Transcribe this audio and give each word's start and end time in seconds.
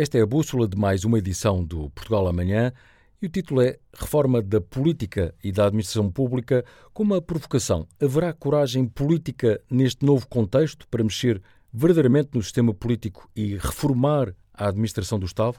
Esta 0.00 0.16
é 0.16 0.22
a 0.22 0.26
bússola 0.26 0.66
de 0.66 0.78
mais 0.78 1.04
uma 1.04 1.18
edição 1.18 1.62
do 1.62 1.90
Portugal 1.90 2.26
Amanhã 2.26 2.72
e 3.20 3.26
o 3.26 3.28
título 3.28 3.60
é 3.60 3.78
Reforma 3.92 4.40
da 4.40 4.58
Política 4.58 5.34
e 5.44 5.52
da 5.52 5.66
Administração 5.66 6.10
Pública 6.10 6.64
com 6.94 7.02
uma 7.02 7.20
provocação. 7.20 7.86
Haverá 8.02 8.32
coragem 8.32 8.86
política 8.86 9.60
neste 9.70 10.02
novo 10.02 10.26
contexto 10.26 10.88
para 10.88 11.04
mexer 11.04 11.42
verdadeiramente 11.70 12.30
no 12.32 12.42
sistema 12.42 12.72
político 12.72 13.28
e 13.36 13.58
reformar 13.58 14.34
a 14.54 14.68
administração 14.68 15.18
do 15.18 15.26
Estado? 15.26 15.58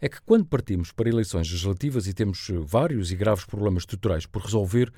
É 0.00 0.08
que 0.08 0.22
quando 0.22 0.46
partimos 0.46 0.90
para 0.90 1.10
eleições 1.10 1.46
legislativas 1.50 2.06
e 2.06 2.14
temos 2.14 2.50
vários 2.62 3.12
e 3.12 3.16
graves 3.16 3.44
problemas 3.44 3.82
estruturais 3.82 4.24
por 4.24 4.40
resolver, 4.40 4.90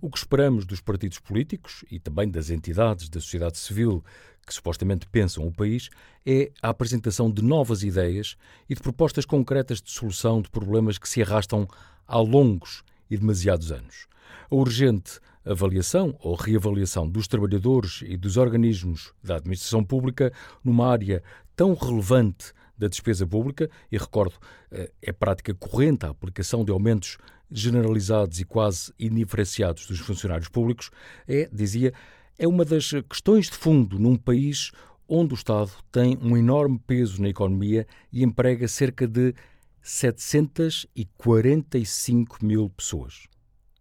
o 0.00 0.10
que 0.10 0.18
esperamos 0.18 0.64
dos 0.64 0.80
partidos 0.80 1.18
políticos 1.18 1.84
e 1.90 1.98
também 1.98 2.30
das 2.30 2.50
entidades 2.50 3.08
da 3.08 3.20
sociedade 3.20 3.58
civil 3.58 4.04
que 4.46 4.54
supostamente 4.54 5.06
pensam 5.08 5.46
o 5.46 5.52
país 5.52 5.90
é 6.24 6.50
a 6.62 6.70
apresentação 6.70 7.30
de 7.30 7.42
novas 7.42 7.82
ideias 7.82 8.36
e 8.68 8.74
de 8.74 8.80
propostas 8.80 9.26
concretas 9.26 9.80
de 9.82 9.90
solução 9.90 10.40
de 10.40 10.50
problemas 10.50 10.98
que 10.98 11.08
se 11.08 11.22
arrastam 11.22 11.68
há 12.06 12.18
longos 12.18 12.82
e 13.10 13.16
demasiados 13.16 13.70
anos. 13.70 14.06
A 14.50 14.54
urgente 14.54 15.20
avaliação 15.44 16.16
ou 16.20 16.34
reavaliação 16.34 17.08
dos 17.08 17.26
trabalhadores 17.26 18.02
e 18.06 18.16
dos 18.16 18.36
organismos 18.36 19.12
da 19.22 19.36
administração 19.36 19.84
pública 19.84 20.32
numa 20.62 20.86
área 20.86 21.22
tão 21.56 21.74
relevante 21.74 22.52
da 22.76 22.86
despesa 22.86 23.26
pública, 23.26 23.68
e 23.90 23.98
recordo, 23.98 24.34
eh, 24.70 24.92
é 25.02 25.12
prática 25.12 25.52
corrente 25.52 26.06
a 26.06 26.10
aplicação 26.10 26.64
de 26.64 26.70
aumentos 26.70 27.18
generalizados 27.50 28.38
e 28.40 28.44
quase 28.44 28.92
indiferenciados 28.98 29.86
dos 29.86 30.00
funcionários 30.00 30.48
públicos, 30.48 30.90
é, 31.26 31.48
dizia, 31.52 31.94
é 32.38 32.46
uma 32.46 32.64
das 32.64 32.90
questões 33.08 33.46
de 33.46 33.56
fundo 33.56 33.98
num 33.98 34.16
país 34.16 34.70
onde 35.08 35.32
o 35.32 35.36
Estado 35.36 35.72
tem 35.90 36.18
um 36.20 36.36
enorme 36.36 36.78
peso 36.86 37.22
na 37.22 37.28
economia 37.28 37.86
e 38.12 38.22
emprega 38.22 38.68
cerca 38.68 39.08
de 39.08 39.34
745 39.80 42.44
mil 42.44 42.68
pessoas. 42.68 43.26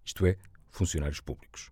Isto 0.05 0.25
é, 0.25 0.37
funcionários 0.69 1.19
públicos. 1.19 1.69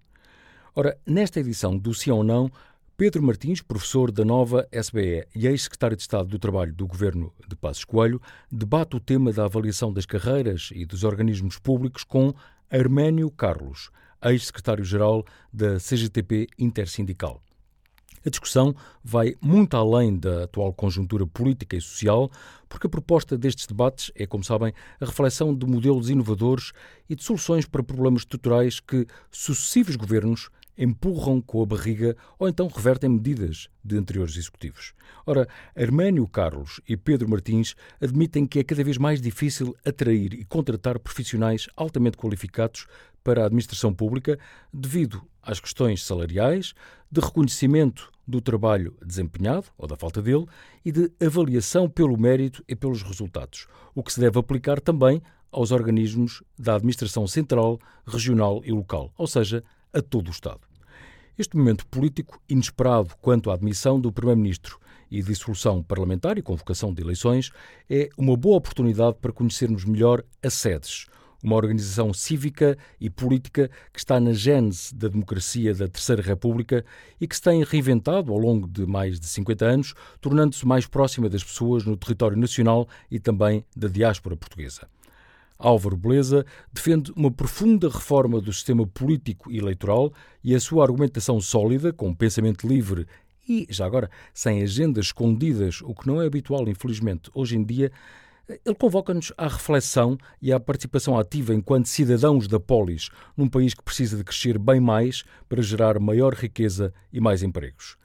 Ora, 0.75 0.99
nesta 1.07 1.39
edição 1.39 1.77
do 1.77 1.93
Sim 1.93 2.11
ou 2.11 2.21
Não, 2.21 2.51
Pedro 2.97 3.21
Martins, 3.21 3.61
professor 3.61 4.09
da 4.09 4.23
nova 4.23 4.65
SBE 4.71 5.27
e 5.35 5.47
ex-secretário 5.47 5.97
de 5.97 6.03
Estado 6.03 6.29
do 6.29 6.39
Trabalho 6.39 6.73
do 6.73 6.87
Governo 6.87 7.33
de 7.45 7.53
Passos 7.53 7.83
Coelho, 7.83 8.21
debate 8.49 8.95
o 8.95 9.01
tema 9.01 9.33
da 9.33 9.43
avaliação 9.43 9.91
das 9.91 10.05
carreiras 10.05 10.69
e 10.73 10.85
dos 10.85 11.03
organismos 11.03 11.59
públicos 11.59 12.05
com 12.05 12.33
Arménio 12.71 13.29
Carlos, 13.29 13.89
ex-secretário-geral 14.23 15.25
da 15.51 15.77
CGTP 15.77 16.47
Intersindical. 16.57 17.41
A 18.25 18.29
discussão 18.29 18.73
vai 19.03 19.35
muito 19.41 19.75
além 19.75 20.17
da 20.17 20.45
atual 20.45 20.73
conjuntura 20.73 21.27
política 21.27 21.75
e 21.75 21.81
social, 21.81 22.31
porque 22.69 22.87
a 22.87 22.89
proposta 22.89 23.37
destes 23.37 23.67
debates 23.67 24.09
é, 24.15 24.25
como 24.25 24.45
sabem, 24.45 24.73
a 25.01 25.05
reflexão 25.05 25.53
de 25.53 25.65
modelos 25.65 26.09
inovadores 26.09 26.71
e 27.09 27.15
de 27.15 27.25
soluções 27.25 27.65
para 27.65 27.83
problemas 27.83 28.21
estruturais 28.21 28.79
que 28.79 29.05
sucessivos 29.29 29.97
governos 29.97 30.49
empurram 30.77 31.41
com 31.41 31.61
a 31.61 31.65
barriga 31.65 32.15
ou 32.37 32.47
então 32.47 32.67
revertem 32.67 33.09
medidas 33.09 33.69
de 33.83 33.97
anteriores 33.97 34.35
executivos. 34.35 34.93
Ora, 35.25 35.47
Arménio 35.75 36.27
Carlos 36.27 36.81
e 36.87 36.97
Pedro 36.97 37.29
Martins 37.29 37.75
admitem 38.01 38.45
que 38.45 38.59
é 38.59 38.63
cada 38.63 38.83
vez 38.83 38.97
mais 38.97 39.21
difícil 39.21 39.75
atrair 39.85 40.33
e 40.33 40.45
contratar 40.45 40.99
profissionais 40.99 41.67
altamente 41.75 42.17
qualificados 42.17 42.87
para 43.23 43.41
a 43.41 43.45
administração 43.45 43.93
pública 43.93 44.37
devido 44.71 45.21
às 45.41 45.59
questões 45.59 46.03
salariais, 46.03 46.73
de 47.11 47.21
reconhecimento 47.21 48.11
do 48.27 48.41
trabalho 48.41 48.95
desempenhado 49.05 49.67
ou 49.77 49.87
da 49.87 49.95
falta 49.95 50.21
dele 50.21 50.45
e 50.83 50.91
de 50.91 51.11
avaliação 51.23 51.89
pelo 51.89 52.17
mérito 52.17 52.63
e 52.67 52.75
pelos 52.75 53.03
resultados, 53.03 53.67
o 53.93 54.03
que 54.03 54.11
se 54.11 54.19
deve 54.19 54.39
aplicar 54.39 54.79
também 54.79 55.21
aos 55.51 55.71
organismos 55.71 56.43
da 56.57 56.75
administração 56.75 57.25
central, 57.27 57.79
regional 58.05 58.61
e 58.65 58.71
local, 58.71 59.13
ou 59.17 59.25
seja, 59.25 59.63
a 59.93 60.01
todo 60.01 60.27
o 60.27 60.31
Estado. 60.31 60.64
Este 61.37 61.57
momento 61.57 61.85
político 61.87 62.39
inesperado 62.47 63.13
quanto 63.19 63.51
à 63.51 63.55
admissão 63.55 63.99
do 63.99 64.09
Primeiro-Ministro 64.09 64.79
e 65.11 65.21
dissolução 65.21 65.83
parlamentar 65.83 66.37
e 66.37 66.41
convocação 66.41 66.93
de 66.93 67.01
eleições 67.01 67.51
é 67.89 68.07
uma 68.17 68.37
boa 68.37 68.55
oportunidade 68.55 69.17
para 69.19 69.33
conhecermos 69.33 69.83
melhor 69.83 70.23
a 70.41 70.49
SEDES, 70.49 71.07
uma 71.43 71.57
organização 71.57 72.13
cívica 72.13 72.77
e 73.01 73.09
política 73.09 73.69
que 73.91 73.99
está 73.99 74.17
na 74.17 74.31
gênese 74.31 74.95
da 74.95 75.09
democracia 75.09 75.75
da 75.75 75.89
Terceira 75.89 76.21
República 76.21 76.85
e 77.19 77.27
que 77.27 77.35
se 77.35 77.41
tem 77.41 77.61
reinventado 77.65 78.31
ao 78.31 78.39
longo 78.39 78.65
de 78.65 78.85
mais 78.85 79.19
de 79.19 79.27
50 79.27 79.65
anos, 79.65 79.93
tornando-se 80.21 80.65
mais 80.65 80.87
próxima 80.87 81.27
das 81.27 81.43
pessoas 81.43 81.83
no 81.83 81.97
território 81.97 82.37
nacional 82.37 82.87
e 83.11 83.19
também 83.19 83.65
da 83.75 83.89
diáspora 83.89 84.37
portuguesa. 84.37 84.87
Álvaro 85.57 85.95
Beleza 85.95 86.45
defende 86.71 87.11
uma 87.15 87.31
profunda 87.31 87.89
reforma 87.89 88.41
do 88.41 88.51
sistema 88.51 88.85
político 88.85 89.51
e 89.51 89.57
eleitoral 89.57 90.13
e 90.43 90.53
a 90.53 90.59
sua 90.59 90.83
argumentação 90.83 91.39
sólida, 91.39 91.93
com 91.93 92.13
pensamento 92.13 92.67
livre 92.67 93.07
e, 93.47 93.67
já 93.69 93.85
agora, 93.85 94.09
sem 94.33 94.61
agendas 94.63 95.07
escondidas, 95.07 95.81
o 95.81 95.93
que 95.93 96.07
não 96.07 96.21
é 96.21 96.25
habitual, 96.25 96.67
infelizmente, 96.67 97.29
hoje 97.33 97.55
em 97.55 97.63
dia, 97.63 97.91
ele 98.47 98.75
convoca-nos 98.75 99.33
à 99.37 99.47
reflexão 99.47 100.17
e 100.41 100.51
à 100.53 100.59
participação 100.59 101.17
ativa 101.17 101.53
enquanto 101.53 101.87
cidadãos 101.87 102.47
da 102.47 102.59
polis, 102.59 103.09
num 103.35 103.49
país 103.49 103.73
que 103.73 103.83
precisa 103.83 104.17
de 104.17 104.23
crescer 104.23 104.59
bem 104.59 104.79
mais 104.79 105.23
para 105.49 105.61
gerar 105.61 105.99
maior 105.99 106.33
riqueza 106.33 106.93
e 107.11 107.19
mais 107.19 107.41
empregos. 107.41 107.97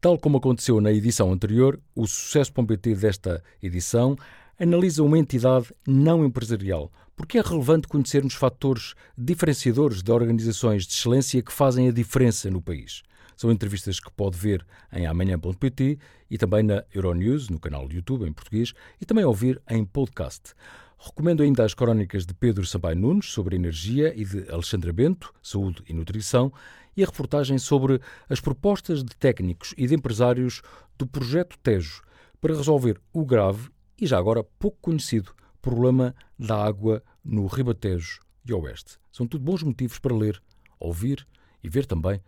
Tal 0.00 0.18
como 0.18 0.38
aconteceu 0.38 0.80
na 0.80 0.92
edição 0.92 1.32
anterior, 1.32 1.80
o 1.94 2.06
sucesso.pt 2.06 2.94
desta 2.94 3.42
edição 3.62 4.16
analisa 4.58 5.02
uma 5.02 5.18
entidade 5.18 5.72
não 5.86 6.24
empresarial, 6.24 6.90
porque 7.16 7.38
é 7.38 7.42
relevante 7.42 7.88
conhecermos 7.88 8.34
fatores 8.34 8.94
diferenciadores 9.16 10.02
de 10.02 10.10
organizações 10.10 10.86
de 10.86 10.92
excelência 10.92 11.42
que 11.42 11.52
fazem 11.52 11.88
a 11.88 11.92
diferença 11.92 12.50
no 12.50 12.60
país. 12.60 13.02
São 13.36 13.52
entrevistas 13.52 14.00
que 14.00 14.10
pode 14.10 14.36
ver 14.36 14.66
em 14.92 15.06
amanhã.pt 15.06 15.98
e 16.28 16.36
também 16.36 16.64
na 16.64 16.82
Euronews, 16.92 17.48
no 17.48 17.60
canal 17.60 17.86
do 17.86 17.94
YouTube 17.94 18.26
em 18.26 18.32
português, 18.32 18.74
e 19.00 19.06
também 19.06 19.24
ouvir 19.24 19.62
em 19.70 19.84
podcast. 19.84 20.54
Recomendo 20.98 21.44
ainda 21.44 21.64
as 21.64 21.72
crónicas 21.72 22.26
de 22.26 22.34
Pedro 22.34 22.66
Sampaio 22.66 22.96
Nunes 22.96 23.26
sobre 23.26 23.54
energia 23.54 24.12
e 24.16 24.24
de 24.24 24.50
Alexandra 24.50 24.92
Bento, 24.92 25.32
saúde 25.40 25.84
e 25.88 25.92
nutrição, 25.92 26.52
e 26.96 27.04
a 27.04 27.06
reportagem 27.06 27.58
sobre 27.58 28.00
as 28.28 28.40
propostas 28.40 29.04
de 29.04 29.14
técnicos 29.14 29.72
e 29.78 29.86
de 29.86 29.94
empresários 29.94 30.60
do 30.98 31.06
projeto 31.06 31.56
Tejo 31.62 32.02
para 32.40 32.56
resolver 32.56 33.00
o 33.12 33.24
grave 33.24 33.70
e 34.00 34.06
já 34.06 34.18
agora 34.18 34.44
pouco 34.58 34.78
conhecido 34.80 35.34
problema 35.60 36.14
da 36.38 36.64
água 36.64 37.02
no 37.24 37.46
Ribatejo 37.46 38.20
e 38.44 38.52
Oeste. 38.52 38.98
São 39.10 39.26
tudo 39.26 39.44
bons 39.44 39.62
motivos 39.62 39.98
para 39.98 40.14
ler, 40.14 40.40
ouvir 40.78 41.26
e 41.62 41.68
ver 41.68 41.84
também 41.84 42.22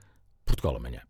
Portugal 0.45 0.77
amanhã. 0.77 1.03